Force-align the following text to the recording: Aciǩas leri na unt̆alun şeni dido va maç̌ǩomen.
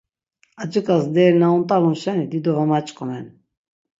Aciǩas 0.61 1.03
leri 1.13 1.37
na 1.41 1.47
unt̆alun 1.57 1.95
şeni 2.01 2.25
dido 2.31 2.51
va 2.57 2.63
maç̌ǩomen. 2.71 3.25